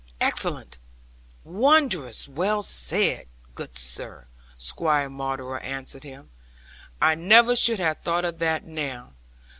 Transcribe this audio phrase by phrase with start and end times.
[0.19, 0.79] '"Excellent,
[1.43, 4.25] wondrous well said, good sir,"
[4.57, 6.31] Squire Maunder answered him;
[6.99, 9.13] "I never should have thought of that now.